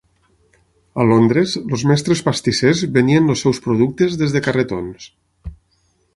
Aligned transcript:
A 1.03 1.05
Londres, 1.09 1.53
els 1.75 1.83
mestres 1.91 2.23
pastissers 2.31 2.81
venien 2.99 3.35
els 3.35 3.45
seus 3.47 3.61
productes 3.67 4.19
des 4.23 4.35
de 4.39 4.43
carretons. 4.49 5.11